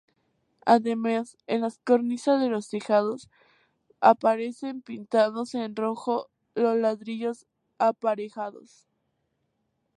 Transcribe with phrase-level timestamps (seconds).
[0.65, 3.29] Además, en las cornisas de los tejados
[3.99, 7.45] aparecen pintados, en rojo, los ladrillos
[7.77, 8.87] aparejados.